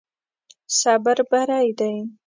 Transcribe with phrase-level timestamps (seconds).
[0.79, 1.95] صبر بری دی.